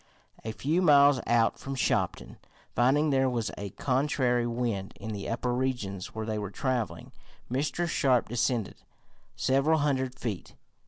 A 0.43 0.51
few 0.51 0.81
miles 0.81 1.19
out 1.27 1.59
from 1.59 1.75
Shopton, 1.75 2.37
finding 2.73 3.11
there 3.11 3.29
was 3.29 3.51
a 3.55 3.69
contrary 3.69 4.47
wind 4.47 4.93
in 4.99 5.11
the 5.13 5.29
upper 5.29 5.53
regions 5.53 6.15
where 6.15 6.25
they 6.25 6.39
were 6.39 6.49
traveling, 6.49 7.11
Mr. 7.51 7.87
Sharp 7.87 8.27
descended 8.27 8.77
several 9.35 9.77
hundred 9.77 10.15
feet. 10.17 10.55